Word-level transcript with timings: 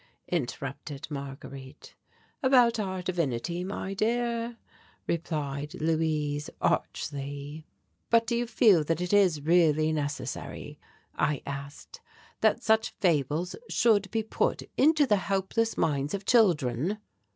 interrupted 0.29 1.05
Marguerite. 1.11 1.93
"About 2.41 2.79
our 2.79 3.03
divinity, 3.03 3.63
my 3.63 3.93
dear," 3.93 4.57
replied 5.05 5.75
Luise 5.75 6.49
archly. 6.59 7.67
"But 8.09 8.25
do 8.25 8.35
you 8.35 8.47
feel 8.47 8.83
that 8.85 8.99
it 8.99 9.13
is 9.13 9.43
really 9.43 9.91
necessary," 9.93 10.79
I 11.15 11.43
asked, 11.45 12.01
"that 12.39 12.63
such 12.63 12.95
fables 12.99 13.55
should 13.69 14.09
be 14.09 14.23
put 14.23 14.63
into 14.75 15.05
the 15.05 15.17
helpless 15.17 15.77
minds 15.77 16.15
of 16.15 16.25
children?" 16.25 16.97